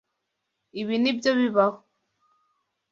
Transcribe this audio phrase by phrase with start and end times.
[0.81, 1.79] Ibi nibyo bibaho.